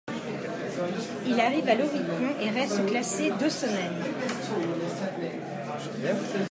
Il 1.27 1.39
arrive 1.39 1.67
à 1.69 1.75
l'Oricon 1.75 2.33
et 2.41 2.49
reste 2.49 2.83
classé 2.87 3.29
deux 3.39 3.51
semaines. 3.51 4.01